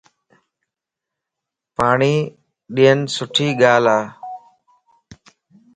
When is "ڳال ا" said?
3.61-3.99